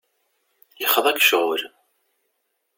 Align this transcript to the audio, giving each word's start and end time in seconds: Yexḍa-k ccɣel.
Yexḍa-k 0.81 1.17
ccɣel. 1.23 1.61